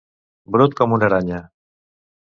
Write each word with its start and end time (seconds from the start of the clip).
Brut 0.55 0.73
com 0.81 0.97
una 0.99 1.07
aranya. 1.11 1.45